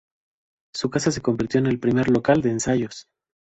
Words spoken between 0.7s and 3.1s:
Su casa se convirtió en el primer local de ensayos.